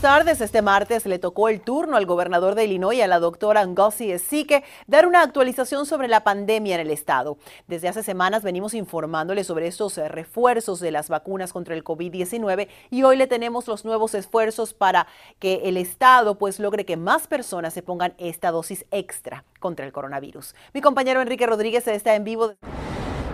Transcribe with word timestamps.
Tardes. 0.00 0.40
Este 0.40 0.62
martes 0.62 1.04
le 1.04 1.18
tocó 1.18 1.48
el 1.48 1.60
turno 1.60 1.96
al 1.96 2.06
gobernador 2.06 2.54
de 2.54 2.64
Illinois, 2.64 3.02
a 3.02 3.06
la 3.06 3.18
doctora 3.18 3.66
Ngozi 3.66 4.12
Esique, 4.12 4.64
dar 4.86 5.06
una 5.06 5.22
actualización 5.22 5.84
sobre 5.84 6.08
la 6.08 6.24
pandemia 6.24 6.76
en 6.76 6.80
el 6.80 6.90
estado. 6.90 7.36
Desde 7.66 7.88
hace 7.88 8.02
semanas 8.02 8.42
venimos 8.42 8.72
informándole 8.72 9.44
sobre 9.44 9.66
estos 9.66 9.98
eh, 9.98 10.08
refuerzos 10.08 10.80
de 10.80 10.90
las 10.90 11.10
vacunas 11.10 11.52
contra 11.52 11.74
el 11.74 11.84
COVID-19 11.84 12.68
y 12.88 13.02
hoy 13.02 13.16
le 13.16 13.26
tenemos 13.26 13.68
los 13.68 13.84
nuevos 13.84 14.14
esfuerzos 14.14 14.72
para 14.72 15.06
que 15.38 15.62
el 15.64 15.76
estado 15.76 16.36
pues 16.38 16.60
logre 16.60 16.86
que 16.86 16.96
más 16.96 17.26
personas 17.26 17.74
se 17.74 17.82
pongan 17.82 18.14
esta 18.16 18.50
dosis 18.52 18.86
extra 18.90 19.44
contra 19.58 19.84
el 19.84 19.92
coronavirus. 19.92 20.54
Mi 20.72 20.80
compañero 20.80 21.20
Enrique 21.20 21.46
Rodríguez 21.46 21.86
está 21.88 22.14
en 22.14 22.24
vivo. 22.24 22.54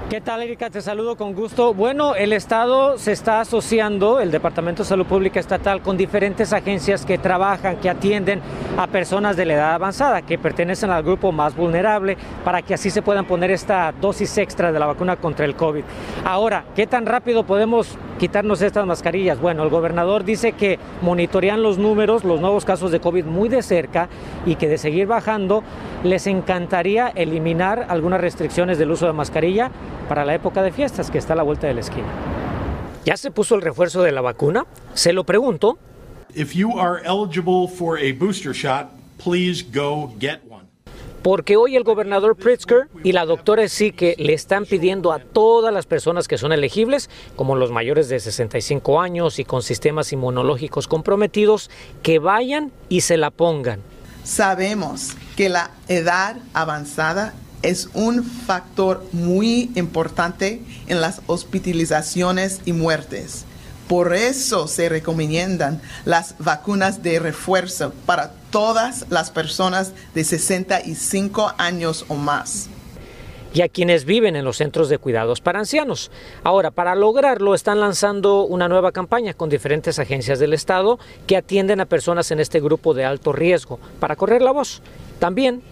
¿Qué 0.09 0.21
tal, 0.21 0.41
Erika? 0.41 0.71
Te 0.71 0.83
saludo 0.83 1.17
con 1.17 1.35
gusto. 1.35 1.75
Bueno, 1.75 2.15
el 2.15 2.33
Estado 2.33 2.97
se 2.97 3.11
está 3.11 3.41
asociando, 3.41 4.21
el 4.21 4.31
Departamento 4.31 4.85
de 4.85 4.89
Salud 4.89 5.05
Pública 5.05 5.41
Estatal, 5.41 5.83
con 5.83 5.97
diferentes 5.97 6.53
agencias 6.53 7.05
que 7.05 7.19
trabajan, 7.19 7.79
que 7.79 7.91
atienden 7.91 8.41
a 8.79 8.87
personas 8.87 9.37
de 9.37 9.47
la 9.47 9.55
edad 9.55 9.75
avanzada, 9.75 10.23
que 10.23 10.39
pertenecen 10.39 10.91
al 10.91 11.03
grupo 11.03 11.33
más 11.33 11.57
vulnerable, 11.57 12.17
para 12.45 12.63
que 12.63 12.75
así 12.75 12.89
se 12.89 13.03
puedan 13.03 13.25
poner 13.25 13.51
esta 13.51 13.93
dosis 14.01 14.39
extra 14.39 14.71
de 14.71 14.79
la 14.79 14.87
vacuna 14.87 15.17
contra 15.17 15.45
el 15.45 15.57
COVID. 15.57 15.83
Ahora, 16.25 16.67
¿qué 16.77 16.87
tan 16.87 17.05
rápido 17.05 17.43
podemos 17.43 17.99
quitarnos 18.19 18.63
estas 18.63 18.87
mascarillas? 18.87 19.41
Bueno, 19.41 19.63
el 19.63 19.71
gobernador 19.71 20.25
dice 20.25 20.53
que 20.53 20.79
monitorean 21.03 21.63
los 21.63 21.79
números, 21.79 22.25
los 22.25 22.41
nuevos 22.41 22.65
casos 22.65 22.91
de 22.91 23.01
COVID 23.01 23.25
muy 23.25 23.49
de 23.49 23.63
cerca 23.63 24.09
y 24.45 24.57
que 24.57 24.69
de 24.69 24.79
seguir 24.79 25.07
bajando, 25.07 25.63
les 26.03 26.27
encantaría 26.27 27.09
eliminar 27.09 27.87
algunas 27.89 28.21
restricciones 28.21 28.79
del 28.79 28.91
uso 28.91 29.07
de 29.07 29.13
mascarilla 29.13 29.71
para 30.09 30.25
la 30.25 30.35
época 30.35 30.63
de 30.63 30.73
fiestas 30.73 31.11
que 31.11 31.19
está 31.19 31.35
a 31.35 31.37
la 31.37 31.43
vuelta 31.43 31.67
de 31.67 31.75
la 31.75 31.81
esquina. 31.81 32.09
¿Ya 33.05 33.17
se 33.17 33.31
puso 33.31 33.55
el 33.55 33.63
refuerzo 33.63 34.03
de 34.03 34.13
la 34.13 34.21
vacuna? 34.21 34.67
Se 34.95 35.13
lo 35.13 35.25
pregunto. 35.25 35.79
If 36.35 36.55
you 36.55 36.79
are 36.79 37.01
eligible 37.05 37.69
for 37.69 37.99
a 37.99 38.13
booster 38.13 38.53
shot, 38.53 38.91
please 39.19 39.63
go 39.63 40.13
get 40.19 40.43
one. 40.49 40.67
Porque 41.27 41.57
hoy 41.57 41.75
el 41.75 41.83
gobernador 41.83 42.37
Pritzker 42.37 42.87
y 43.03 43.11
la 43.11 43.27
doctora 43.27 43.65
que 43.67 44.15
le 44.17 44.33
están 44.33 44.65
pidiendo 44.65 45.11
a 45.11 45.19
todas 45.19 45.75
las 45.75 45.85
personas 45.85 46.29
que 46.29 46.39
son 46.39 46.53
elegibles, 46.53 47.11
como 47.35 47.57
los 47.57 47.73
mayores 47.73 48.09
de 48.09 48.21
65 48.21 49.01
años 49.01 49.41
y 49.41 49.45
con 49.45 49.61
sistemas 49.65 50.13
inmunológicos 50.13 50.87
comprometidos, 50.87 51.69
que 52.05 52.21
vayan 52.21 52.71
y 52.89 53.01
se 53.01 53.17
la 53.17 53.33
pongan. 53.33 53.81
Sabemos 54.23 55.17
que 55.37 55.49
la 55.49 55.73
edad 55.89 56.37
avanzada 56.55 57.35
es 57.63 57.89
un 57.95 58.23
factor 58.23 59.03
muy 59.11 59.73
importante 59.75 60.63
en 60.87 61.01
las 61.01 61.23
hospitalizaciones 61.27 62.61
y 62.67 62.73
muertes. 62.73 63.46
Por 63.89 64.15
eso 64.15 64.67
se 64.67 64.89
recomiendan 64.89 65.81
las 66.05 66.35
vacunas 66.39 67.03
de 67.03 67.21
refuerzo 67.21 67.93
para 68.05 68.33
todas 68.51 69.07
las 69.11 69.31
personas 69.31 69.93
de 70.15 70.25
65 70.25 71.53
años 71.57 72.05
o 72.09 72.15
más 72.15 72.69
y 73.57 73.63
a 73.63 73.71
quienes 73.71 74.05
viven 74.05 74.37
en 74.37 74.45
los 74.45 74.59
centros 74.59 74.91
de 74.91 74.99
cuidados 74.99 75.41
para 75.41 75.59
ancianos. 75.59 76.11
Ahora, 76.45 76.71
para 76.71 76.95
lograrlo, 76.95 77.55
están 77.55 77.81
lanzando 77.81 78.43
una 78.43 78.69
nueva 78.69 78.93
campaña 78.93 79.33
con 79.33 79.49
diferentes 79.49 79.99
agencias 79.99 80.39
del 80.39 80.53
Estado 80.53 80.99
que 81.27 81.39
atienden 81.39 81.81
a 81.81 81.87
personas 81.87 82.31
en 82.31 82.41
este 82.41 82.61
grupo 82.61 82.93
de 82.93 83.07
alto 83.07 83.33
riesgo 83.33 83.79
para 83.99 84.15
correr 84.15 84.43
la 84.43 84.53
voz. 84.53 84.83
También 85.19 85.63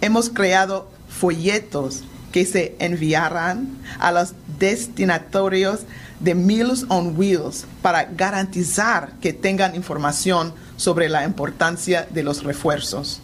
hemos 0.00 0.30
creado 0.30 0.88
folletos 1.08 2.02
que 2.32 2.44
se 2.44 2.74
enviarán 2.80 3.78
a 4.00 4.10
los 4.10 4.34
destinatorios 4.58 5.80
de 6.20 6.34
Meals 6.34 6.86
on 6.88 7.16
Wheels 7.16 7.66
para 7.82 8.04
garantizar 8.04 9.12
que 9.20 9.32
tengan 9.32 9.74
información 9.74 10.52
sobre 10.76 11.08
la 11.08 11.24
importancia 11.24 12.06
de 12.10 12.22
los 12.22 12.42
refuerzos 12.42 13.22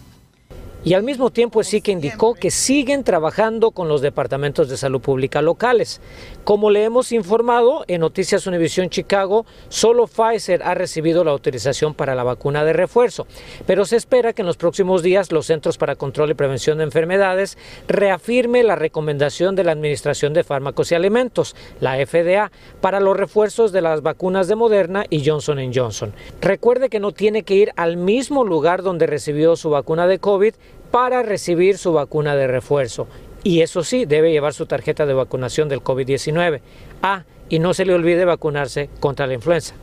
y 0.84 0.94
al 0.94 1.02
mismo 1.02 1.30
tiempo 1.30 1.62
sí 1.62 1.80
que 1.80 1.92
indicó 1.92 2.34
que 2.34 2.50
siguen 2.50 3.04
trabajando 3.04 3.70
con 3.70 3.88
los 3.88 4.02
departamentos 4.02 4.68
de 4.68 4.76
salud 4.76 5.00
pública 5.00 5.40
locales. 5.40 6.00
Como 6.44 6.70
le 6.70 6.84
hemos 6.84 7.10
informado 7.12 7.84
en 7.88 8.02
Noticias 8.02 8.46
Univisión 8.46 8.90
Chicago, 8.90 9.46
solo 9.68 10.06
Pfizer 10.06 10.62
ha 10.62 10.74
recibido 10.74 11.24
la 11.24 11.30
autorización 11.30 11.94
para 11.94 12.14
la 12.14 12.22
vacuna 12.22 12.64
de 12.64 12.74
refuerzo, 12.74 13.26
pero 13.66 13.86
se 13.86 13.96
espera 13.96 14.34
que 14.34 14.42
en 14.42 14.46
los 14.46 14.58
próximos 14.58 15.02
días 15.02 15.32
los 15.32 15.46
Centros 15.46 15.78
para 15.78 15.96
Control 15.96 16.30
y 16.30 16.34
Prevención 16.34 16.78
de 16.78 16.84
Enfermedades 16.84 17.56
reafirme 17.88 18.62
la 18.62 18.76
recomendación 18.76 19.56
de 19.56 19.64
la 19.64 19.72
Administración 19.72 20.34
de 20.34 20.44
Fármacos 20.44 20.92
y 20.92 20.94
Alimentos, 20.94 21.56
la 21.80 21.94
FDA, 22.04 22.50
para 22.82 23.00
los 23.00 23.16
refuerzos 23.16 23.72
de 23.72 23.80
las 23.80 24.02
vacunas 24.02 24.48
de 24.48 24.56
Moderna 24.56 25.06
y 25.08 25.24
Johnson 25.24 25.58
Johnson. 25.74 26.12
Recuerde 26.40 26.90
que 26.90 27.00
no 27.00 27.12
tiene 27.12 27.42
que 27.42 27.54
ir 27.54 27.72
al 27.76 27.96
mismo 27.96 28.44
lugar 28.44 28.82
donde 28.82 29.06
recibió 29.06 29.56
su 29.56 29.70
vacuna 29.70 30.06
de 30.06 30.18
COVID 30.18 30.54
para 30.94 31.24
recibir 31.24 31.76
su 31.76 31.92
vacuna 31.92 32.36
de 32.36 32.46
refuerzo. 32.46 33.08
Y 33.42 33.62
eso 33.62 33.82
sí, 33.82 34.04
debe 34.04 34.30
llevar 34.30 34.54
su 34.54 34.66
tarjeta 34.66 35.06
de 35.06 35.12
vacunación 35.12 35.68
del 35.68 35.82
COVID-19. 35.82 36.60
Ah, 37.02 37.24
y 37.48 37.58
no 37.58 37.74
se 37.74 37.84
le 37.84 37.94
olvide 37.94 38.24
vacunarse 38.24 38.88
contra 39.00 39.26
la 39.26 39.34
influenza. 39.34 39.74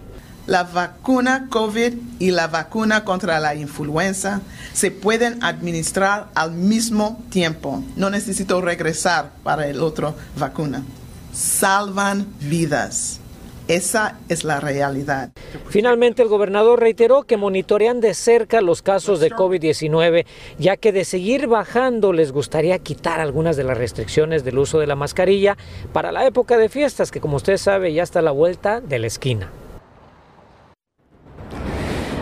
La 0.47 0.63
vacuna 0.63 1.47
COVID 1.49 1.95
y 2.19 2.31
la 2.31 2.47
vacuna 2.47 3.03
contra 3.03 3.41
la 3.41 3.55
influenza 3.55 4.39
se 4.71 4.89
pueden 4.89 5.43
administrar 5.43 6.29
al 6.33 6.53
mismo 6.53 7.21
tiempo. 7.29 7.83
No 7.97 8.09
necesito 8.09 8.61
regresar 8.61 9.31
para 9.43 9.67
el 9.67 9.81
otro 9.81 10.15
vacuna. 10.37 10.81
Salvan 11.33 12.25
vidas. 12.39 13.20
Esa 13.71 14.17
es 14.27 14.43
la 14.43 14.59
realidad. 14.59 15.31
Finalmente, 15.69 16.21
el 16.21 16.27
gobernador 16.27 16.81
reiteró 16.81 17.23
que 17.23 17.37
monitorean 17.37 18.01
de 18.01 18.13
cerca 18.13 18.59
los 18.59 18.81
casos 18.81 19.21
de 19.21 19.31
COVID-19, 19.31 20.25
ya 20.59 20.75
que 20.75 20.91
de 20.91 21.05
seguir 21.05 21.47
bajando 21.47 22.11
les 22.11 22.33
gustaría 22.33 22.79
quitar 22.79 23.21
algunas 23.21 23.55
de 23.55 23.63
las 23.63 23.77
restricciones 23.77 24.43
del 24.43 24.57
uso 24.57 24.77
de 24.79 24.87
la 24.87 24.97
mascarilla 24.97 25.55
para 25.93 26.11
la 26.11 26.27
época 26.27 26.57
de 26.57 26.67
fiestas, 26.67 27.11
que 27.11 27.21
como 27.21 27.37
usted 27.37 27.55
sabe 27.55 27.93
ya 27.93 28.03
está 28.03 28.19
a 28.19 28.23
la 28.23 28.31
vuelta 28.31 28.81
de 28.81 28.99
la 28.99 29.07
esquina. 29.07 29.49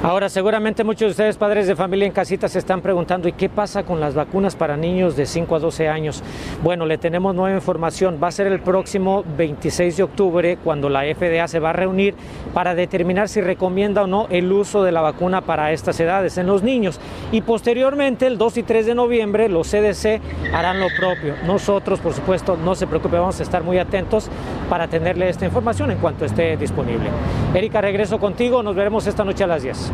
Ahora, 0.01 0.29
seguramente 0.29 0.85
muchos 0.85 1.07
de 1.07 1.11
ustedes, 1.11 1.35
padres 1.35 1.67
de 1.67 1.75
familia 1.75 2.05
en 2.05 2.13
casita, 2.13 2.47
se 2.47 2.57
están 2.57 2.79
preguntando, 2.79 3.27
¿y 3.27 3.33
qué 3.33 3.49
pasa 3.49 3.83
con 3.83 3.99
las 3.99 4.15
vacunas 4.15 4.55
para 4.55 4.77
niños 4.77 5.17
de 5.17 5.25
5 5.25 5.57
a 5.57 5.59
12 5.59 5.89
años? 5.89 6.23
Bueno, 6.63 6.85
le 6.85 6.97
tenemos 6.97 7.35
nueva 7.35 7.53
información. 7.53 8.17
Va 8.23 8.29
a 8.29 8.31
ser 8.31 8.47
el 8.47 8.61
próximo 8.61 9.25
26 9.37 9.97
de 9.97 10.03
octubre 10.03 10.57
cuando 10.63 10.87
la 10.87 11.01
FDA 11.01 11.45
se 11.49 11.59
va 11.59 11.71
a 11.71 11.73
reunir 11.73 12.15
para 12.53 12.75
determinar 12.75 13.27
si 13.27 13.41
recomienda 13.41 14.03
o 14.03 14.07
no 14.07 14.27
el 14.29 14.49
uso 14.53 14.83
de 14.83 14.93
la 14.93 15.01
vacuna 15.01 15.41
para 15.41 15.73
estas 15.73 15.99
edades 15.99 16.37
en 16.37 16.47
los 16.47 16.63
niños. 16.63 16.97
Y 17.33 17.41
posteriormente, 17.41 18.25
el 18.25 18.37
2 18.37 18.55
y 18.55 18.63
3 18.63 18.85
de 18.85 18.95
noviembre, 18.95 19.49
los 19.49 19.69
CDC 19.69 20.21
harán 20.53 20.79
lo 20.79 20.87
propio. 20.97 21.35
Nosotros, 21.45 21.99
por 21.99 22.13
supuesto, 22.13 22.55
no 22.55 22.73
se 22.73 22.87
preocupe, 22.87 23.17
vamos 23.17 23.41
a 23.41 23.43
estar 23.43 23.63
muy 23.63 23.77
atentos 23.77 24.29
para 24.69 24.87
tenerle 24.87 25.27
esta 25.27 25.43
información 25.43 25.91
en 25.91 25.97
cuanto 25.97 26.23
esté 26.23 26.55
disponible. 26.55 27.09
Erika, 27.53 27.81
regreso 27.81 28.17
contigo. 28.17 28.63
Nos 28.63 28.77
veremos 28.77 29.05
esta 29.05 29.25
noche 29.25 29.43
a 29.43 29.47
las 29.47 29.61
10. 29.61 29.88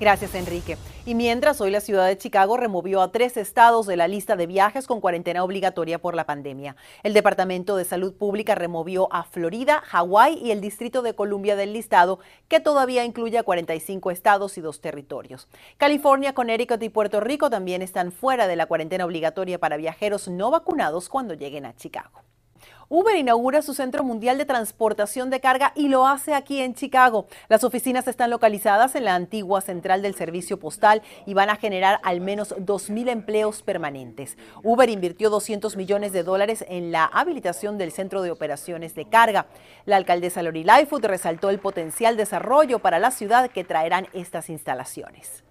Gracias, 0.00 0.36
Enrique. 0.36 0.76
Y 1.06 1.16
mientras 1.16 1.60
hoy 1.60 1.72
la 1.72 1.80
ciudad 1.80 2.06
de 2.06 2.16
Chicago 2.16 2.56
removió 2.56 3.02
a 3.02 3.10
tres 3.10 3.36
estados 3.36 3.84
de 3.88 3.96
la 3.96 4.06
lista 4.06 4.36
de 4.36 4.46
viajes 4.46 4.86
con 4.86 5.00
cuarentena 5.00 5.42
obligatoria 5.42 5.98
por 5.98 6.14
la 6.14 6.24
pandemia. 6.24 6.76
El 7.02 7.14
Departamento 7.14 7.76
de 7.76 7.84
Salud 7.84 8.14
Pública 8.14 8.54
removió 8.54 9.12
a 9.12 9.24
Florida, 9.24 9.82
Hawái 9.86 10.38
y 10.40 10.52
el 10.52 10.60
Distrito 10.60 11.02
de 11.02 11.16
Columbia 11.16 11.56
del 11.56 11.72
listado, 11.72 12.20
que 12.46 12.60
todavía 12.60 13.04
incluye 13.04 13.38
a 13.38 13.42
45 13.42 14.12
estados 14.12 14.56
y 14.56 14.60
dos 14.60 14.80
territorios. 14.80 15.48
California, 15.78 16.32
Connecticut 16.32 16.80
y 16.80 16.90
Puerto 16.90 17.18
Rico 17.18 17.50
también 17.50 17.82
están 17.82 18.12
fuera 18.12 18.46
de 18.46 18.54
la 18.54 18.66
cuarentena 18.66 19.04
obligatoria 19.04 19.58
para 19.58 19.76
viajeros 19.76 20.28
no 20.28 20.52
vacunados 20.52 21.08
cuando 21.08 21.34
lleguen 21.34 21.66
a 21.66 21.74
Chicago. 21.74 22.22
Uber 22.90 23.16
inaugura 23.16 23.60
su 23.60 23.74
centro 23.74 24.02
mundial 24.02 24.38
de 24.38 24.46
transportación 24.46 25.28
de 25.28 25.40
carga 25.40 25.72
y 25.74 25.88
lo 25.88 26.06
hace 26.06 26.32
aquí 26.32 26.62
en 26.62 26.74
Chicago. 26.74 27.26
Las 27.50 27.62
oficinas 27.62 28.08
están 28.08 28.30
localizadas 28.30 28.94
en 28.94 29.04
la 29.04 29.14
antigua 29.14 29.60
central 29.60 30.00
del 30.00 30.14
servicio 30.14 30.58
postal 30.58 31.02
y 31.26 31.34
van 31.34 31.50
a 31.50 31.56
generar 31.56 32.00
al 32.02 32.22
menos 32.22 32.56
2.000 32.56 33.10
empleos 33.10 33.62
permanentes. 33.62 34.38
Uber 34.62 34.88
invirtió 34.88 35.28
200 35.28 35.76
millones 35.76 36.12
de 36.12 36.22
dólares 36.22 36.64
en 36.66 36.90
la 36.90 37.04
habilitación 37.04 37.76
del 37.76 37.92
centro 37.92 38.22
de 38.22 38.30
operaciones 38.30 38.94
de 38.94 39.04
carga. 39.04 39.48
La 39.84 39.96
alcaldesa 39.96 40.42
Lori 40.42 40.64
Lightfoot 40.64 41.04
resaltó 41.04 41.50
el 41.50 41.58
potencial 41.58 42.16
desarrollo 42.16 42.78
para 42.78 42.98
la 42.98 43.10
ciudad 43.10 43.50
que 43.50 43.64
traerán 43.64 44.08
estas 44.14 44.48
instalaciones. 44.48 45.44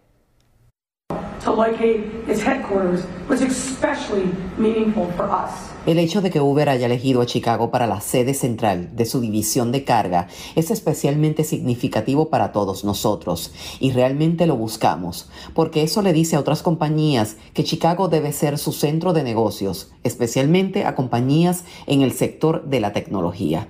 El 5.86 5.98
hecho 6.00 6.22
de 6.22 6.30
que 6.30 6.42
Uber 6.42 6.68
haya 6.68 6.88
elegido 6.88 7.22
a 7.22 7.26
Chicago 7.26 7.72
para 7.72 7.88
la 7.88 8.02
sede 8.02 8.34
central 8.34 8.90
de 8.98 9.06
su 9.06 9.22
división 9.22 9.72
de 9.72 9.86
carga 9.86 10.28
es 10.56 10.72
especialmente 10.72 11.46
significativo 11.46 12.30
para 12.30 12.52
todos 12.52 12.84
nosotros 12.84 13.54
y 13.80 13.92
realmente 13.92 14.46
lo 14.46 14.58
buscamos, 14.58 15.30
porque 15.54 15.84
eso 15.84 16.02
le 16.02 16.12
dice 16.12 16.36
a 16.36 16.42
otras 16.42 16.62
compañías 16.64 17.38
que 17.54 17.64
Chicago 17.64 18.10
debe 18.10 18.34
ser 18.34 18.58
su 18.58 18.74
centro 18.74 19.14
de 19.14 19.24
negocios, 19.24 19.94
especialmente 20.04 20.84
a 20.84 20.96
compañías 20.96 21.64
en 21.86 22.02
el 22.02 22.12
sector 22.12 22.66
de 22.66 22.82
la 22.82 22.92
tecnología. 22.92 23.70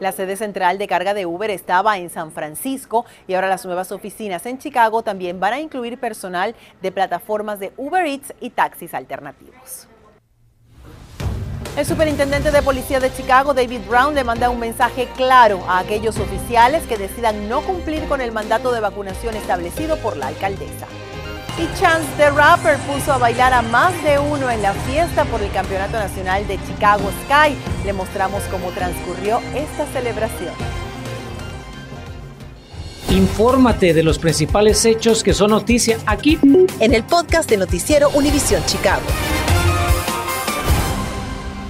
La 0.00 0.12
sede 0.12 0.36
central 0.36 0.78
de 0.78 0.86
carga 0.86 1.12
de 1.12 1.26
Uber 1.26 1.50
estaba 1.50 1.98
en 1.98 2.08
San 2.10 2.30
Francisco 2.30 3.04
y 3.26 3.34
ahora 3.34 3.48
las 3.48 3.64
nuevas 3.64 3.90
oficinas 3.90 4.46
en 4.46 4.58
Chicago 4.58 5.02
también 5.02 5.40
van 5.40 5.54
a 5.54 5.60
incluir 5.60 5.98
personal 5.98 6.54
de 6.80 6.92
plataformas 6.92 7.58
de 7.58 7.72
Uber 7.76 8.06
Eats 8.06 8.32
y 8.40 8.50
taxis 8.50 8.94
alternativos. 8.94 9.88
El 11.76 11.86
superintendente 11.86 12.50
de 12.50 12.62
policía 12.62 12.98
de 12.98 13.12
Chicago, 13.12 13.54
David 13.54 13.82
Brown, 13.88 14.14
le 14.14 14.24
manda 14.24 14.50
un 14.50 14.58
mensaje 14.58 15.08
claro 15.16 15.60
a 15.68 15.78
aquellos 15.78 16.18
oficiales 16.18 16.84
que 16.86 16.96
decidan 16.96 17.48
no 17.48 17.60
cumplir 17.62 18.08
con 18.08 18.20
el 18.20 18.32
mandato 18.32 18.72
de 18.72 18.80
vacunación 18.80 19.36
establecido 19.36 19.96
por 19.98 20.16
la 20.16 20.28
alcaldesa. 20.28 20.86
Y 21.58 21.66
Chance 21.76 22.06
the 22.16 22.30
Rapper 22.30 22.78
puso 22.78 23.12
a 23.12 23.18
bailar 23.18 23.52
a 23.52 23.62
más 23.62 23.92
de 24.04 24.20
uno 24.20 24.48
en 24.48 24.62
la 24.62 24.72
fiesta 24.72 25.24
por 25.24 25.42
el 25.42 25.50
Campeonato 25.50 25.98
Nacional 25.98 26.46
de 26.46 26.56
Chicago 26.64 27.10
Sky. 27.24 27.56
Le 27.84 27.92
mostramos 27.92 28.44
cómo 28.44 28.70
transcurrió 28.70 29.40
esta 29.56 29.84
celebración. 29.92 30.54
Infórmate 33.10 33.92
de 33.92 34.04
los 34.04 34.20
principales 34.20 34.84
hechos 34.84 35.24
que 35.24 35.34
son 35.34 35.50
noticia 35.50 35.98
aquí 36.06 36.38
en 36.78 36.94
el 36.94 37.02
podcast 37.02 37.50
de 37.50 37.56
Noticiero 37.56 38.10
Univisión 38.10 38.62
Chicago. 38.66 39.02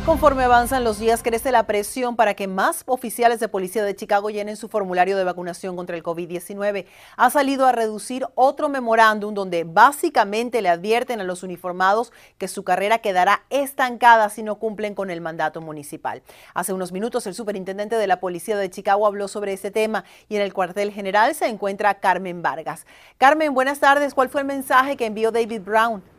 Conforme 0.08 0.44
avanzan 0.44 0.84
los 0.84 0.98
días, 0.98 1.22
crece 1.22 1.52
la 1.52 1.66
presión 1.66 2.16
para 2.16 2.32
que 2.32 2.46
más 2.46 2.82
oficiales 2.86 3.40
de 3.40 3.48
policía 3.48 3.84
de 3.84 3.94
Chicago 3.94 4.30
llenen 4.30 4.56
su 4.56 4.70
formulario 4.70 5.18
de 5.18 5.22
vacunación 5.22 5.76
contra 5.76 5.98
el 5.98 6.02
COVID-19. 6.02 6.86
Ha 7.18 7.28
salido 7.28 7.66
a 7.66 7.72
reducir 7.72 8.26
otro 8.34 8.70
memorándum 8.70 9.34
donde 9.34 9.64
básicamente 9.64 10.62
le 10.62 10.70
advierten 10.70 11.20
a 11.20 11.24
los 11.24 11.42
uniformados 11.42 12.10
que 12.38 12.48
su 12.48 12.64
carrera 12.64 13.00
quedará 13.00 13.42
estancada 13.50 14.30
si 14.30 14.42
no 14.42 14.54
cumplen 14.54 14.94
con 14.94 15.10
el 15.10 15.20
mandato 15.20 15.60
municipal. 15.60 16.22
Hace 16.54 16.72
unos 16.72 16.90
minutos 16.90 17.26
el 17.26 17.34
superintendente 17.34 17.96
de 17.96 18.06
la 18.06 18.18
policía 18.18 18.56
de 18.56 18.70
Chicago 18.70 19.06
habló 19.06 19.28
sobre 19.28 19.52
ese 19.52 19.70
tema 19.70 20.04
y 20.30 20.36
en 20.36 20.40
el 20.40 20.54
cuartel 20.54 20.90
general 20.90 21.34
se 21.34 21.48
encuentra 21.48 22.00
Carmen 22.00 22.40
Vargas. 22.40 22.86
Carmen, 23.18 23.52
buenas 23.52 23.78
tardes. 23.78 24.14
¿Cuál 24.14 24.30
fue 24.30 24.40
el 24.40 24.46
mensaje 24.46 24.96
que 24.96 25.04
envió 25.04 25.30
David 25.32 25.60
Brown? 25.60 26.17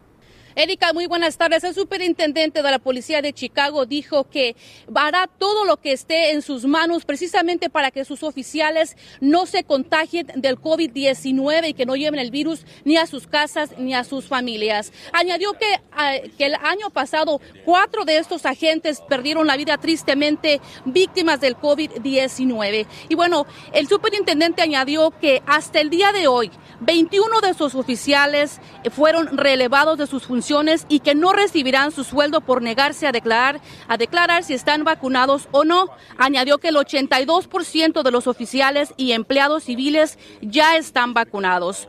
Erika, 0.61 0.91
muy 0.91 1.07
buenas 1.07 1.37
tardes. 1.37 1.63
El 1.63 1.73
superintendente 1.73 2.61
de 2.61 2.69
la 2.69 2.79
policía 2.79 3.21
de 3.21 3.31
Chicago 3.31 3.85
dijo 3.85 4.25
que 4.25 4.57
hará 4.93 5.27
todo 5.27 5.63
lo 5.63 5.77
que 5.77 5.93
esté 5.93 6.31
en 6.31 6.41
sus 6.41 6.65
manos 6.65 7.05
precisamente 7.05 7.69
para 7.69 7.91
que 7.91 8.03
sus 8.03 8.23
oficiales 8.23 8.97
no 9.21 9.45
se 9.45 9.63
contagien 9.63 10.27
del 10.35 10.57
COVID-19 10.57 11.69
y 11.69 11.73
que 11.73 11.85
no 11.85 11.95
lleven 11.95 12.19
el 12.19 12.29
virus 12.29 12.65
ni 12.83 12.97
a 12.97 13.07
sus 13.07 13.25
casas 13.25 13.77
ni 13.77 13.93
a 13.93 14.03
sus 14.03 14.27
familias. 14.27 14.91
Añadió 15.13 15.53
que, 15.53 15.79
ah, 15.93 16.15
que 16.37 16.47
el 16.47 16.55
año 16.55 16.89
pasado 16.89 17.39
cuatro 17.63 18.03
de 18.03 18.17
estos 18.17 18.45
agentes 18.45 19.01
perdieron 19.07 19.47
la 19.47 19.55
vida 19.55 19.77
tristemente 19.77 20.59
víctimas 20.83 21.39
del 21.39 21.55
COVID-19. 21.55 22.85
Y 23.07 23.15
bueno, 23.15 23.45
el 23.71 23.87
superintendente 23.87 24.61
añadió 24.61 25.11
que 25.21 25.41
hasta 25.45 25.79
el 25.79 25.89
día 25.89 26.11
de 26.11 26.27
hoy 26.27 26.51
21 26.81 27.39
de 27.39 27.53
sus 27.53 27.75
oficiales 27.75 28.59
fueron 28.91 29.37
relevados 29.37 29.97
de 29.97 30.05
sus 30.05 30.23
funciones 30.23 30.48
y 30.87 31.01
que 31.01 31.13
no 31.13 31.31
recibirán 31.31 31.91
su 31.91 32.03
sueldo 32.03 32.41
por 32.41 32.63
negarse 32.63 33.05
a 33.05 33.11
declarar, 33.11 33.61
a 33.87 33.97
declarar 33.97 34.43
si 34.43 34.55
están 34.55 34.83
vacunados 34.83 35.47
o 35.51 35.63
no. 35.63 35.89
Añadió 36.17 36.57
que 36.57 36.69
el 36.69 36.75
82% 36.75 38.01
de 38.01 38.11
los 38.11 38.25
oficiales 38.25 38.93
y 38.97 39.11
empleados 39.11 39.65
civiles 39.65 40.17
ya 40.41 40.75
están 40.75 41.13
vacunados. 41.13 41.87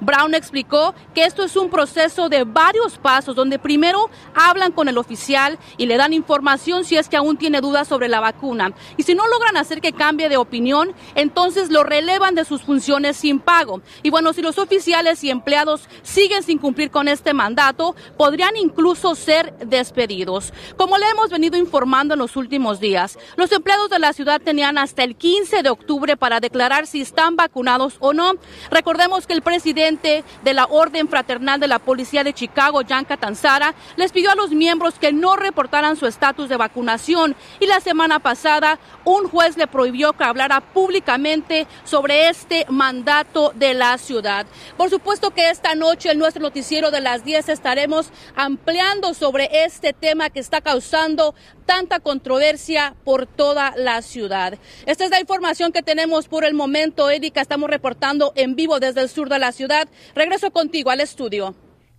Brown 0.00 0.34
explicó 0.34 0.94
que 1.14 1.24
esto 1.24 1.44
es 1.44 1.56
un 1.56 1.70
proceso 1.70 2.28
de 2.28 2.44
varios 2.44 2.98
pasos 2.98 3.36
donde 3.36 3.58
primero 3.58 4.10
hablan 4.34 4.72
con 4.72 4.88
el 4.88 4.98
oficial 4.98 5.58
y 5.76 5.86
le 5.86 5.96
dan 5.96 6.12
información 6.12 6.84
si 6.84 6.96
es 6.96 7.08
que 7.08 7.16
aún 7.16 7.36
tiene 7.36 7.60
dudas 7.60 7.88
sobre 7.88 8.08
la 8.08 8.20
vacuna. 8.20 8.72
Y 8.96 9.02
si 9.04 9.14
no 9.14 9.26
logran 9.26 9.56
hacer 9.56 9.80
que 9.80 9.92
cambie 9.92 10.28
de 10.28 10.36
opinión, 10.36 10.94
entonces 11.14 11.70
lo 11.70 11.84
relevan 11.84 12.34
de 12.34 12.44
sus 12.44 12.62
funciones 12.62 13.16
sin 13.16 13.40
pago. 13.40 13.80
Y 14.02 14.10
bueno, 14.10 14.32
si 14.32 14.42
los 14.42 14.58
oficiales 14.58 15.22
y 15.24 15.30
empleados 15.30 15.88
siguen 16.02 16.42
sin 16.42 16.58
cumplir 16.58 16.90
con 16.90 17.08
este 17.08 17.34
mandato, 17.34 17.94
podrían 18.16 18.56
incluso 18.56 19.14
ser 19.14 19.54
despedidos. 19.58 20.52
Como 20.76 20.98
le 20.98 21.08
hemos 21.08 21.30
venido 21.30 21.56
informando 21.56 22.14
en 22.14 22.20
los 22.20 22.36
últimos 22.36 22.80
días, 22.80 23.18
los 23.36 23.52
empleados 23.52 23.90
de 23.90 23.98
la 23.98 24.12
ciudad 24.12 24.40
tenían 24.40 24.78
hasta 24.78 25.02
el 25.02 25.16
15 25.16 25.62
de 25.62 25.70
octubre 25.70 26.16
para 26.16 26.40
declarar 26.40 26.86
si 26.86 27.00
están 27.00 27.36
vacunados 27.36 27.96
o 28.00 28.12
no. 28.12 28.32
Recordemos 28.70 29.26
que 29.26 29.32
el 29.32 29.42
presidente 29.42 29.63
de 29.72 30.22
la 30.52 30.66
Orden 30.66 31.08
Fraternal 31.08 31.58
de 31.58 31.68
la 31.68 31.78
Policía 31.78 32.22
de 32.22 32.34
Chicago, 32.34 32.82
Jan 32.86 33.06
Catanzara, 33.06 33.74
les 33.96 34.12
pidió 34.12 34.30
a 34.30 34.34
los 34.34 34.50
miembros 34.50 34.98
que 34.98 35.10
no 35.10 35.36
reportaran 35.36 35.96
su 35.96 36.06
estatus 36.06 36.50
de 36.50 36.58
vacunación 36.58 37.34
y 37.60 37.66
la 37.66 37.80
semana 37.80 38.18
pasada 38.18 38.78
un 39.04 39.26
juez 39.28 39.56
le 39.56 39.66
prohibió 39.66 40.12
que 40.12 40.24
hablara 40.24 40.60
públicamente 40.60 41.66
sobre 41.84 42.28
este 42.28 42.66
mandato 42.68 43.52
de 43.54 43.72
la 43.72 43.96
ciudad. 43.96 44.44
Por 44.76 44.90
supuesto 44.90 45.30
que 45.30 45.48
esta 45.48 45.74
noche 45.74 46.10
en 46.10 46.18
nuestro 46.18 46.42
noticiero 46.42 46.90
de 46.90 47.00
las 47.00 47.24
10 47.24 47.48
estaremos 47.48 48.10
ampliando 48.36 49.14
sobre 49.14 49.48
este 49.64 49.94
tema 49.94 50.28
que 50.28 50.40
está 50.40 50.60
causando 50.60 51.34
tanta 51.64 52.00
controversia 52.00 52.94
por 53.04 53.26
toda 53.26 53.74
la 53.76 54.02
ciudad. 54.02 54.58
Esta 54.86 55.04
es 55.04 55.10
la 55.10 55.20
información 55.20 55.72
que 55.72 55.82
tenemos 55.82 56.28
por 56.28 56.44
el 56.44 56.54
momento, 56.54 57.08
Erika. 57.08 57.40
Estamos 57.40 57.70
reportando 57.70 58.32
en 58.36 58.54
vivo 58.54 58.80
desde 58.80 59.00
el 59.00 59.08
sur 59.08 59.28
de 59.28 59.38
la 59.38 59.52
ciudad. 59.54 59.88
Regreso 60.14 60.50
contigo 60.50 60.90
al 60.90 61.00
estudio. 61.00 61.54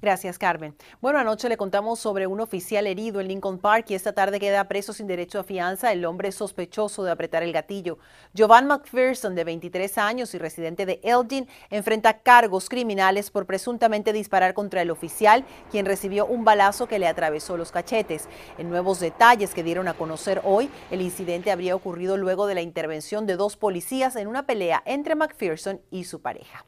Gracias, 0.05 0.37
Carmen. 0.37 0.75
Bueno, 1.01 1.17
anoche 1.17 1.49
le 1.49 1.57
contamos 1.57 1.99
sobre 1.99 2.27
un 2.27 2.39
oficial 2.39 2.85
herido 2.85 3.19
en 3.21 3.27
Lincoln 3.27 3.57
Park 3.57 3.87
y 3.89 3.95
esta 3.95 4.13
tarde 4.13 4.39
queda 4.39 4.67
preso 4.67 4.93
sin 4.93 5.07
derecho 5.07 5.39
a 5.39 5.43
fianza 5.43 5.91
el 5.91 6.05
hombre 6.05 6.31
sospechoso 6.31 7.03
de 7.03 7.09
apretar 7.09 7.41
el 7.41 7.51
gatillo. 7.51 7.97
Jovan 8.37 8.67
McPherson, 8.67 9.33
de 9.33 9.43
23 9.43 9.97
años 9.97 10.35
y 10.35 10.37
residente 10.37 10.85
de 10.85 10.99
Elgin, 11.01 11.47
enfrenta 11.71 12.19
cargos 12.19 12.69
criminales 12.69 13.31
por 13.31 13.47
presuntamente 13.47 14.13
disparar 14.13 14.53
contra 14.53 14.83
el 14.83 14.91
oficial, 14.91 15.43
quien 15.71 15.87
recibió 15.87 16.27
un 16.27 16.43
balazo 16.43 16.87
que 16.87 16.99
le 16.99 17.07
atravesó 17.07 17.57
los 17.57 17.71
cachetes. 17.71 18.27
En 18.59 18.69
nuevos 18.69 18.99
detalles 18.99 19.55
que 19.55 19.63
dieron 19.63 19.87
a 19.87 19.95
conocer 19.95 20.39
hoy, 20.43 20.69
el 20.91 21.01
incidente 21.01 21.51
habría 21.51 21.75
ocurrido 21.75 22.15
luego 22.15 22.45
de 22.45 22.53
la 22.53 22.61
intervención 22.61 23.25
de 23.25 23.37
dos 23.37 23.57
policías 23.57 24.17
en 24.17 24.27
una 24.27 24.45
pelea 24.45 24.83
entre 24.85 25.15
McPherson 25.15 25.81
y 25.89 26.03
su 26.03 26.21
pareja. 26.21 26.65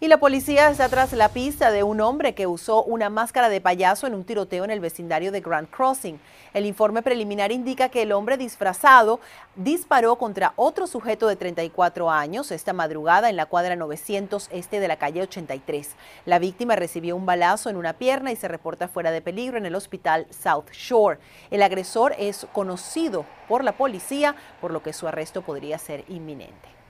Y 0.00 0.08
la 0.08 0.18
policía 0.18 0.70
está 0.70 0.88
tras 0.88 1.12
la 1.12 1.28
pista 1.28 1.70
de 1.70 1.84
un 1.84 2.00
hombre 2.00 2.34
que 2.34 2.48
usó 2.48 2.82
una 2.82 3.10
máscara 3.10 3.48
de 3.48 3.60
payaso 3.60 4.08
en 4.08 4.14
un 4.14 4.24
tiroteo 4.24 4.64
en 4.64 4.72
el 4.72 4.80
vecindario 4.80 5.30
de 5.30 5.40
Grand 5.40 5.70
Crossing. 5.70 6.18
El 6.52 6.66
informe 6.66 7.00
preliminar 7.00 7.52
indica 7.52 7.88
que 7.88 8.02
el 8.02 8.10
hombre 8.10 8.36
disfrazado 8.36 9.20
disparó 9.54 10.16
contra 10.16 10.52
otro 10.56 10.88
sujeto 10.88 11.28
de 11.28 11.36
34 11.36 12.10
años 12.10 12.50
esta 12.50 12.72
madrugada 12.72 13.30
en 13.30 13.36
la 13.36 13.46
cuadra 13.46 13.76
900 13.76 14.48
este 14.50 14.80
de 14.80 14.88
la 14.88 14.96
calle 14.96 15.22
83. 15.22 15.94
La 16.26 16.40
víctima 16.40 16.74
recibió 16.74 17.14
un 17.14 17.24
balazo 17.24 17.70
en 17.70 17.76
una 17.76 17.92
pierna 17.92 18.32
y 18.32 18.36
se 18.36 18.48
reporta 18.48 18.88
fuera 18.88 19.12
de 19.12 19.22
peligro 19.22 19.58
en 19.58 19.64
el 19.64 19.76
hospital 19.76 20.26
South 20.30 20.70
Shore. 20.72 21.20
El 21.52 21.62
agresor 21.62 22.16
es 22.18 22.48
conocido 22.52 23.24
por 23.48 23.62
la 23.62 23.72
policía, 23.72 24.34
por 24.60 24.72
lo 24.72 24.82
que 24.82 24.92
su 24.92 25.06
arresto 25.06 25.42
podría 25.42 25.78
ser 25.78 26.04
inminente. 26.08 26.83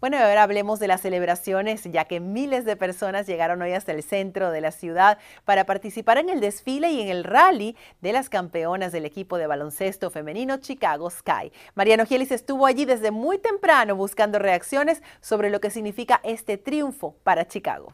Bueno, 0.00 0.16
ahora 0.16 0.44
hablemos 0.44 0.78
de 0.78 0.86
las 0.86 1.00
celebraciones, 1.00 1.82
ya 1.82 2.04
que 2.04 2.20
miles 2.20 2.64
de 2.64 2.76
personas 2.76 3.26
llegaron 3.26 3.60
hoy 3.62 3.72
hasta 3.72 3.90
el 3.90 4.04
centro 4.04 4.52
de 4.52 4.60
la 4.60 4.70
ciudad 4.70 5.18
para 5.44 5.66
participar 5.66 6.18
en 6.18 6.28
el 6.28 6.40
desfile 6.40 6.92
y 6.92 7.00
en 7.00 7.08
el 7.08 7.24
rally 7.24 7.76
de 8.00 8.12
las 8.12 8.28
campeonas 8.28 8.92
del 8.92 9.06
equipo 9.06 9.38
de 9.38 9.48
baloncesto 9.48 10.10
femenino 10.10 10.58
Chicago 10.58 11.10
Sky. 11.10 11.50
Mariano 11.74 12.06
Gielis 12.06 12.30
estuvo 12.30 12.66
allí 12.66 12.84
desde 12.84 13.10
muy 13.10 13.38
temprano 13.38 13.96
buscando 13.96 14.38
reacciones 14.38 15.02
sobre 15.20 15.50
lo 15.50 15.60
que 15.60 15.70
significa 15.70 16.20
este 16.22 16.58
triunfo 16.58 17.16
para 17.24 17.48
Chicago. 17.48 17.92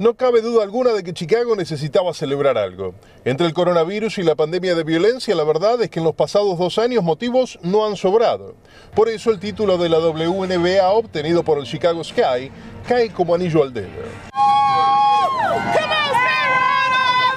No 0.00 0.14
cabe 0.14 0.40
duda 0.40 0.62
alguna 0.62 0.94
de 0.94 1.04
que 1.04 1.12
Chicago 1.12 1.54
necesitaba 1.54 2.14
celebrar 2.14 2.56
algo. 2.56 2.94
Entre 3.26 3.46
el 3.46 3.52
coronavirus 3.52 4.16
y 4.16 4.22
la 4.22 4.34
pandemia 4.34 4.74
de 4.74 4.82
violencia, 4.82 5.34
la 5.34 5.44
verdad 5.44 5.82
es 5.82 5.90
que 5.90 5.98
en 5.98 6.06
los 6.06 6.14
pasados 6.14 6.56
dos 6.58 6.78
años 6.78 7.04
motivos 7.04 7.58
no 7.60 7.84
han 7.84 7.96
sobrado. 7.96 8.54
Por 8.94 9.10
eso 9.10 9.30
el 9.30 9.38
título 9.38 9.76
de 9.76 9.90
la 9.90 9.98
WNBA 9.98 10.88
obtenido 10.88 11.42
por 11.42 11.58
el 11.58 11.66
Chicago 11.66 12.02
Sky 12.02 12.50
cae 12.88 13.10
como 13.10 13.34
anillo 13.34 13.62
al 13.62 13.74
dedo. 13.74 13.90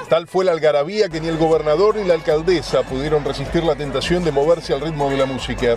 Tal 0.08 0.26
fue 0.26 0.44
la 0.44 0.52
algarabía 0.52 1.08
que 1.08 1.20
ni 1.20 1.28
el 1.28 1.38
gobernador 1.38 1.96
ni 1.96 2.04
la 2.04 2.14
alcaldesa 2.14 2.82
pudieron 2.82 3.24
resistir 3.24 3.64
la 3.64 3.74
tentación 3.74 4.22
de 4.22 4.32
moverse 4.32 4.74
al 4.74 4.82
ritmo 4.82 5.08
de 5.08 5.16
la 5.16 5.24
música. 5.24 5.76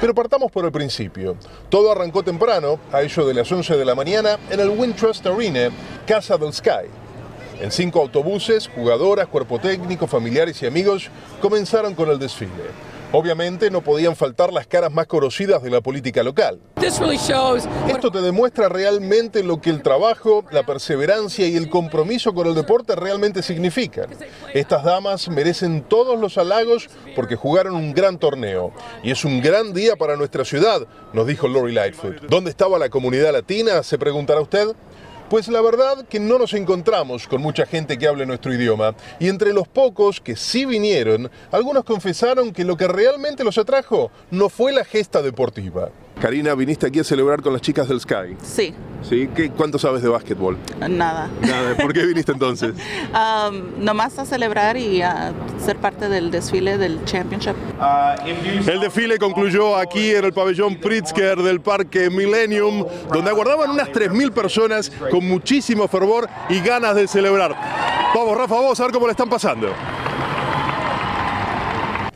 Pero 0.00 0.14
partamos 0.14 0.50
por 0.50 0.64
el 0.64 0.72
principio. 0.72 1.36
Todo 1.68 1.92
arrancó 1.92 2.24
temprano, 2.24 2.80
a 2.92 3.02
ello 3.02 3.26
de 3.26 3.34
las 3.34 3.50
11 3.50 3.76
de 3.76 3.84
la 3.84 3.94
mañana, 3.94 4.38
en 4.50 4.58
el 4.58 4.70
Wintrust 4.70 5.24
Arena, 5.26 5.70
Casa 6.06 6.36
del 6.36 6.52
Sky. 6.52 6.88
En 7.60 7.70
cinco 7.70 8.00
autobuses, 8.00 8.68
jugadoras, 8.68 9.28
cuerpo 9.28 9.60
técnico, 9.60 10.06
familiares 10.06 10.60
y 10.62 10.66
amigos 10.66 11.08
comenzaron 11.40 11.94
con 11.94 12.10
el 12.10 12.18
desfile. 12.18 12.50
Obviamente 13.10 13.70
no 13.70 13.80
podían 13.80 14.14
faltar 14.14 14.52
las 14.52 14.66
caras 14.66 14.92
más 14.92 15.06
conocidas 15.06 15.62
de 15.62 15.70
la 15.70 15.80
política 15.80 16.22
local. 16.22 16.60
Esto 17.88 18.10
te 18.10 18.20
demuestra 18.20 18.68
realmente 18.68 19.42
lo 19.42 19.62
que 19.62 19.70
el 19.70 19.82
trabajo, 19.82 20.44
la 20.50 20.66
perseverancia 20.66 21.46
y 21.48 21.56
el 21.56 21.70
compromiso 21.70 22.34
con 22.34 22.46
el 22.46 22.54
deporte 22.54 22.94
realmente 22.96 23.42
significan. 23.42 24.10
Estas 24.52 24.84
damas 24.84 25.28
merecen 25.30 25.82
todos 25.82 26.20
los 26.20 26.36
halagos 26.36 26.88
porque 27.16 27.34
jugaron 27.34 27.76
un 27.76 27.94
gran 27.94 28.18
torneo. 28.18 28.72
Y 29.02 29.10
es 29.10 29.24
un 29.24 29.40
gran 29.40 29.72
día 29.72 29.96
para 29.96 30.16
nuestra 30.16 30.44
ciudad, 30.44 30.86
nos 31.14 31.26
dijo 31.26 31.48
Lori 31.48 31.72
Lightfoot. 31.72 32.20
¿Dónde 32.28 32.50
estaba 32.50 32.78
la 32.78 32.90
comunidad 32.90 33.32
latina? 33.32 33.82
Se 33.82 33.96
preguntará 33.96 34.42
usted. 34.42 34.68
Pues 35.28 35.46
la 35.48 35.60
verdad 35.60 36.06
que 36.06 36.20
no 36.20 36.38
nos 36.38 36.54
encontramos 36.54 37.28
con 37.28 37.42
mucha 37.42 37.66
gente 37.66 37.98
que 37.98 38.08
hable 38.08 38.24
nuestro 38.24 38.54
idioma 38.54 38.94
y 39.20 39.28
entre 39.28 39.52
los 39.52 39.68
pocos 39.68 40.22
que 40.22 40.36
sí 40.36 40.64
vinieron, 40.64 41.30
algunos 41.52 41.84
confesaron 41.84 42.50
que 42.50 42.64
lo 42.64 42.78
que 42.78 42.88
realmente 42.88 43.44
los 43.44 43.58
atrajo 43.58 44.10
no 44.30 44.48
fue 44.48 44.72
la 44.72 44.86
gesta 44.86 45.20
deportiva. 45.20 45.90
Karina, 46.20 46.54
viniste 46.54 46.86
aquí 46.86 46.98
a 46.98 47.04
celebrar 47.04 47.42
con 47.42 47.52
las 47.52 47.62
chicas 47.62 47.88
del 47.88 48.00
Sky. 48.00 48.36
Sí. 48.42 48.74
¿Sí? 49.08 49.28
¿Qué, 49.34 49.50
¿Cuánto 49.50 49.78
sabes 49.78 50.02
de 50.02 50.08
básquetbol? 50.08 50.58
Nada. 50.80 51.30
Nada. 51.40 51.76
¿Por 51.76 51.92
qué 51.92 52.04
viniste 52.04 52.32
entonces? 52.32 52.74
um, 53.12 53.84
nomás 53.84 54.18
a 54.18 54.26
celebrar 54.26 54.76
y 54.76 55.02
a 55.02 55.32
ser 55.64 55.76
parte 55.76 56.08
del 56.08 56.32
desfile 56.32 56.76
del 56.76 57.04
Championship. 57.04 57.54
El 58.66 58.80
desfile 58.80 59.18
concluyó 59.18 59.76
aquí 59.76 60.10
en 60.10 60.24
el 60.24 60.32
pabellón 60.32 60.76
Pritzker 60.76 61.38
del 61.38 61.60
Parque 61.60 62.10
Millennium, 62.10 62.84
donde 63.12 63.30
aguardaban 63.30 63.70
unas 63.70 63.88
3.000 63.90 64.32
personas 64.32 64.90
con 65.10 65.26
muchísimo 65.26 65.86
fervor 65.86 66.28
y 66.48 66.60
ganas 66.60 66.96
de 66.96 67.06
celebrar. 67.06 67.54
Vamos, 68.14 68.36
Rafa, 68.36 68.56
vamos 68.56 68.80
a 68.80 68.82
ver 68.84 68.92
cómo 68.92 69.06
le 69.06 69.12
están 69.12 69.28
pasando. 69.28 69.68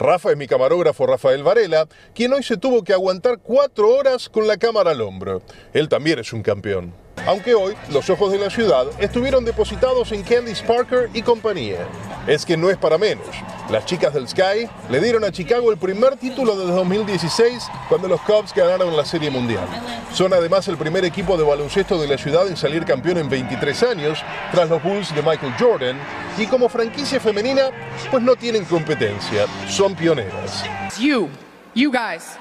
Rafa 0.02 0.32
es 0.32 0.36
mi 0.36 0.48
camarógrafo 0.48 1.06
Rafael 1.06 1.44
Varela, 1.44 1.86
quien 2.12 2.32
hoy 2.32 2.42
se 2.42 2.56
tuvo 2.56 2.82
que 2.82 2.92
aguantar 2.92 3.38
cuatro 3.38 3.88
horas 3.88 4.28
con 4.28 4.48
la 4.48 4.56
cámara 4.56 4.90
al 4.90 5.00
hombro. 5.00 5.42
Él 5.72 5.88
también 5.88 6.18
es 6.18 6.32
un 6.32 6.42
campeón. 6.42 6.92
Aunque 7.26 7.54
hoy 7.54 7.74
los 7.90 8.10
ojos 8.10 8.32
de 8.32 8.38
la 8.38 8.50
ciudad 8.50 8.86
estuvieron 8.98 9.44
depositados 9.44 10.10
en 10.12 10.22
Candice 10.22 10.64
Parker 10.64 11.08
y 11.14 11.22
compañía. 11.22 11.86
Es 12.26 12.44
que 12.44 12.56
no 12.56 12.70
es 12.70 12.76
para 12.76 12.98
menos. 12.98 13.26
Las 13.70 13.86
chicas 13.86 14.12
del 14.12 14.28
Sky 14.28 14.68
le 14.90 15.00
dieron 15.00 15.24
a 15.24 15.30
Chicago 15.30 15.70
el 15.70 15.78
primer 15.78 16.16
título 16.16 16.56
de 16.56 16.72
2016 16.72 17.68
cuando 17.88 18.08
los 18.08 18.20
Cubs 18.22 18.52
ganaron 18.52 18.96
la 18.96 19.04
Serie 19.04 19.30
Mundial. 19.30 19.66
Son 20.12 20.32
además 20.32 20.66
el 20.68 20.76
primer 20.76 21.04
equipo 21.04 21.36
de 21.36 21.44
baloncesto 21.44 22.00
de 22.00 22.08
la 22.08 22.18
ciudad 22.18 22.46
en 22.48 22.56
salir 22.56 22.84
campeón 22.84 23.18
en 23.18 23.28
23 23.28 23.82
años, 23.84 24.18
tras 24.50 24.68
los 24.68 24.82
Bulls 24.82 25.14
de 25.14 25.22
Michael 25.22 25.54
Jordan, 25.58 25.96
y 26.38 26.46
como 26.46 26.68
franquicia 26.68 27.18
femenina, 27.20 27.70
pues 28.10 28.22
no 28.22 28.36
tienen 28.36 28.64
competencia, 28.64 29.46
son 29.68 29.94
pioneras. 29.94 30.64
You, 30.98 31.28
you 31.74 31.90
guys. 31.90 32.36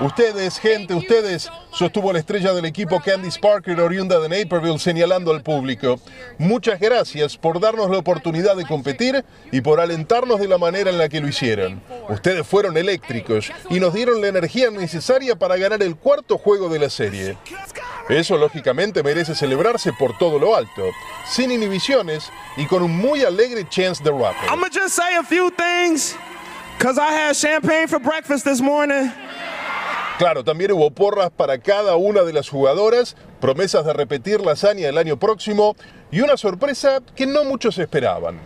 Ustedes, 0.00 0.58
gente, 0.58 0.94
ustedes, 0.94 1.50
sostuvo 1.72 2.12
la 2.12 2.18
estrella 2.18 2.52
del 2.52 2.64
equipo 2.64 3.00
Candice 3.00 3.38
Parker, 3.38 3.80
oriunda 3.80 4.18
de 4.18 4.28
Naperville, 4.28 4.78
señalando 4.78 5.30
al 5.30 5.42
público. 5.42 6.00
Muchas 6.38 6.80
gracias 6.80 7.36
por 7.36 7.60
darnos 7.60 7.90
la 7.90 7.98
oportunidad 7.98 8.56
de 8.56 8.66
competir 8.66 9.24
y 9.52 9.60
por 9.60 9.80
alentarnos 9.80 10.40
de 10.40 10.48
la 10.48 10.58
manera 10.58 10.90
en 10.90 10.98
la 10.98 11.08
que 11.08 11.20
lo 11.20 11.28
hicieron. 11.28 11.80
Ustedes 12.08 12.46
fueron 12.46 12.76
eléctricos 12.76 13.52
y 13.70 13.80
nos 13.80 13.94
dieron 13.94 14.20
la 14.20 14.28
energía 14.28 14.70
necesaria 14.70 15.36
para 15.36 15.56
ganar 15.56 15.82
el 15.82 15.96
cuarto 15.96 16.38
juego 16.38 16.68
de 16.68 16.78
la 16.78 16.90
serie. 16.90 17.36
Eso 18.08 18.36
lógicamente 18.36 19.02
merece 19.02 19.34
celebrarse 19.34 19.92
por 19.92 20.16
todo 20.18 20.38
lo 20.38 20.56
alto, 20.56 20.90
sin 21.26 21.50
inhibiciones 21.52 22.30
y 22.56 22.66
con 22.66 22.82
un 22.82 22.96
muy 22.96 23.22
alegre 23.22 23.68
Chance 23.68 24.02
the 24.02 24.10
Rapper. 24.10 24.48
I'm 24.48 24.60
gonna 24.60 24.70
just 24.72 24.96
say 24.96 25.16
a 25.16 25.22
few 25.22 25.50
things, 25.50 26.16
cause 26.78 26.98
I 26.98 27.12
had 27.12 27.36
champagne 27.36 27.86
for 27.86 28.00
breakfast 28.00 28.44
this 28.44 28.60
morning. 28.60 29.12
Claro, 30.22 30.44
también 30.44 30.70
hubo 30.70 30.88
porras 30.92 31.30
para 31.36 31.58
cada 31.58 31.96
una 31.96 32.22
de 32.22 32.32
las 32.32 32.48
jugadoras, 32.48 33.16
promesas 33.40 33.84
de 33.84 33.92
repetir 33.92 34.40
la 34.40 34.52
hazaña 34.52 34.88
el 34.88 34.96
año 34.96 35.18
próximo 35.18 35.74
y 36.12 36.20
una 36.20 36.36
sorpresa 36.36 37.00
que 37.16 37.26
no 37.26 37.42
muchos 37.42 37.76
esperaban. 37.78 38.38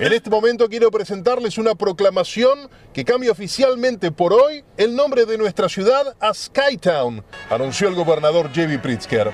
En 0.00 0.12
este 0.14 0.30
momento 0.30 0.66
quiero 0.66 0.90
presentarles 0.90 1.58
una 1.58 1.74
proclamación 1.74 2.70
que 2.94 3.04
cambia 3.04 3.32
oficialmente 3.32 4.10
por 4.10 4.32
hoy 4.32 4.64
el 4.78 4.96
nombre 4.96 5.26
de 5.26 5.36
nuestra 5.36 5.68
ciudad 5.68 6.16
a 6.20 6.32
Skytown, 6.32 7.22
anunció 7.50 7.88
el 7.88 7.94
gobernador 7.96 8.46
J.B. 8.46 8.78
Pritzker. 8.78 9.30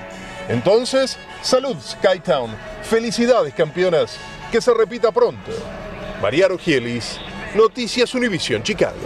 Entonces, 0.49 1.17
salud 1.41 1.77
Skytown, 1.81 2.53
felicidades 2.83 3.53
campeonas, 3.53 4.17
que 4.51 4.59
se 4.59 4.73
repita 4.73 5.13
pronto. 5.13 5.51
María 6.21 6.49
Rogielis, 6.49 7.17
Noticias 7.55 8.13
Univisión 8.13 8.61
Chicago. 8.61 8.97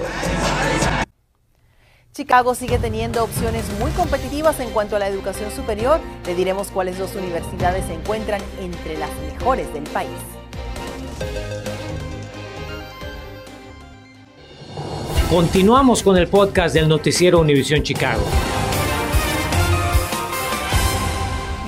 Chicago 2.14 2.56
sigue 2.56 2.78
teniendo 2.78 3.24
opciones 3.24 3.64
muy 3.80 3.90
competitivas 3.92 4.60
en 4.60 4.70
cuanto 4.72 4.98
a 4.98 5.00
la 5.00 5.08
educación 5.08 5.50
superior. 5.50 6.02
Le 6.26 6.36
diremos 6.36 6.68
cuáles 6.68 6.98
dos 7.00 7.16
universidades 7.16 7.86
se 7.86 7.94
encuentran 7.94 8.42
entre 8.60 8.98
las 8.98 9.10
mejores 9.22 9.74
del 9.74 9.84
país. 9.84 10.10
Continuamos 15.30 16.04
con 16.04 16.18
el 16.18 16.28
podcast 16.28 16.76
del 16.76 16.90
noticiero 16.90 17.40
Univisión 17.40 17.82
Chicago. 17.82 18.24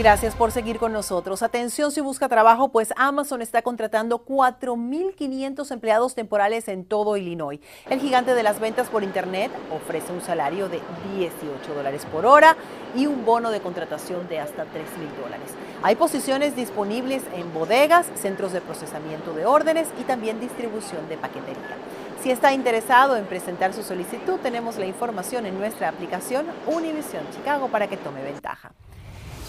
Gracias 0.04 0.36
por 0.36 0.52
seguir 0.52 0.80
con 0.80 0.92
nosotros. 0.92 1.44
Atención 1.44 1.90
si 1.90 2.02
busca 2.02 2.28
trabajo, 2.28 2.68
pues 2.68 2.94
Amazon 2.98 3.42
está 3.42 3.62
contratando 3.62 4.26
4.500 4.26 5.72
empleados 5.72 6.14
temporales 6.14 6.68
en 6.68 6.84
todo 6.84 7.16
Illinois. 7.16 7.62
El 7.90 8.02
gigante 8.02 8.36
de 8.36 8.44
las 8.44 8.60
ventas 8.60 8.90
por 8.90 9.04
Internet 9.04 9.50
ofrece 9.72 10.12
un 10.12 10.20
salario 10.20 10.68
de 10.68 10.82
18 11.16 11.74
dólares 11.74 12.06
por 12.12 12.26
hora 12.26 12.58
y 12.94 13.06
un 13.06 13.24
bono 13.24 13.50
de 13.50 13.62
contratación 13.62 14.28
de 14.28 14.42
hasta 14.42 14.64
3.000 14.64 15.24
dólares. 15.24 15.52
Hay 15.84 15.96
posiciones 15.96 16.54
disponibles 16.54 17.24
en 17.34 17.54
bodegas, 17.54 18.06
centros 18.16 18.52
de 18.52 18.60
procesamiento 18.60 19.32
de 19.32 19.46
órdenes 19.46 19.88
y 20.02 20.04
también 20.04 20.42
distribución 20.42 21.08
de 21.08 21.16
paquetería. 21.16 21.78
Si 22.22 22.30
está 22.30 22.52
interesado 22.52 23.16
en 23.16 23.24
presentar 23.24 23.74
su 23.74 23.84
solicitud, 23.84 24.38
tenemos 24.44 24.76
la 24.76 24.86
información 24.86 25.46
en 25.46 25.58
nuestra 25.58 25.88
aplicación 25.88 26.46
Univision 26.68 27.24
Chicago 27.34 27.70
para 27.70 27.88
que 27.88 27.96
tome 27.96 28.22
ventaja. 28.22 28.74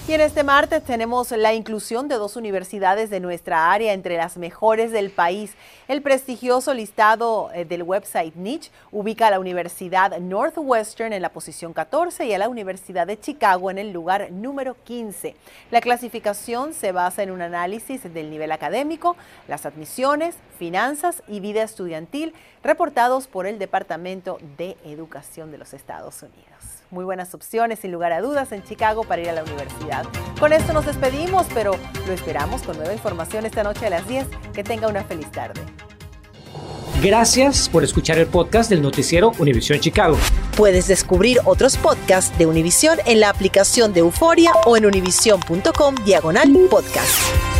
Y 0.06 0.12
en 0.12 0.20
este 0.20 0.44
martes 0.44 0.84
tenemos 0.84 1.30
la 1.30 1.54
inclusión 1.54 2.08
de 2.08 2.16
dos 2.16 2.36
universidades 2.36 3.08
de 3.08 3.20
nuestra 3.20 3.72
área 3.72 3.94
entre 3.94 4.18
las 4.18 4.36
mejores 4.36 4.92
del 4.92 5.08
país. 5.08 5.54
El 5.88 6.02
prestigioso 6.02 6.74
listado 6.74 7.50
eh, 7.54 7.64
del 7.64 7.82
website 7.82 8.36
Niche 8.36 8.70
ubica 8.92 9.28
a 9.28 9.30
la 9.30 9.40
Universidad 9.40 10.18
Northwestern 10.18 11.14
en 11.14 11.22
la 11.22 11.30
posición 11.30 11.72
14 11.72 12.26
y 12.26 12.34
a 12.34 12.38
la 12.38 12.50
Universidad 12.50 13.06
de 13.06 13.18
Chicago 13.18 13.70
en 13.70 13.78
el 13.78 13.92
lugar 13.92 14.30
número 14.30 14.76
15. 14.84 15.36
La 15.70 15.80
clasificación 15.80 16.74
se 16.74 16.92
basa 16.92 17.22
en 17.22 17.30
un 17.30 17.40
análisis 17.40 18.02
del 18.02 18.28
nivel 18.28 18.52
académico, 18.52 19.16
las 19.48 19.64
admisiones, 19.64 20.36
finanzas 20.58 21.22
y 21.28 21.40
vida 21.40 21.62
estudiantil 21.62 22.34
reportados 22.62 23.26
por 23.26 23.46
el 23.46 23.58
Departamento 23.58 24.36
de 24.58 24.76
Educación 24.84 25.50
de 25.50 25.56
los 25.56 25.72
Estados 25.72 26.22
Unidos 26.22 26.84
muy 26.94 27.04
buenas 27.04 27.34
opciones, 27.34 27.80
sin 27.80 27.92
lugar 27.92 28.12
a 28.12 28.22
dudas, 28.22 28.52
en 28.52 28.62
Chicago 28.62 29.04
para 29.04 29.20
ir 29.20 29.28
a 29.28 29.32
la 29.32 29.42
universidad. 29.42 29.93
Con 30.38 30.52
esto 30.52 30.72
nos 30.72 30.86
despedimos, 30.86 31.46
pero 31.54 31.72
lo 32.06 32.12
esperamos 32.12 32.62
con 32.62 32.76
nueva 32.76 32.92
información 32.92 33.46
esta 33.46 33.62
noche 33.62 33.86
a 33.86 33.90
las 33.90 34.06
10. 34.08 34.26
Que 34.52 34.64
tenga 34.64 34.88
una 34.88 35.04
feliz 35.04 35.30
tarde. 35.30 35.60
Gracias 37.02 37.68
por 37.68 37.84
escuchar 37.84 38.18
el 38.18 38.26
podcast 38.26 38.70
del 38.70 38.80
noticiero 38.80 39.32
Univisión 39.38 39.78
Chicago. 39.78 40.16
Puedes 40.56 40.86
descubrir 40.86 41.38
otros 41.44 41.76
podcasts 41.76 42.36
de 42.38 42.46
Univisión 42.46 42.98
en 43.04 43.20
la 43.20 43.28
aplicación 43.28 43.92
de 43.92 44.00
Euforia 44.00 44.52
o 44.64 44.76
en 44.76 44.86
univision.com 44.86 45.96
diagonal 46.04 46.50
podcast. 46.70 47.53